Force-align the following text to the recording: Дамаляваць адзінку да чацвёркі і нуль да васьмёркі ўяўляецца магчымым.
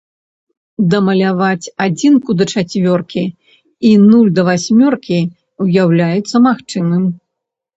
Дамаляваць 0.91 1.71
адзінку 1.87 2.29
да 2.39 2.47
чацвёркі 2.53 3.23
і 3.91 3.93
нуль 4.09 4.33
да 4.39 4.47
васьмёркі 4.49 5.19
ўяўляецца 5.67 6.35
магчымым. 6.49 7.03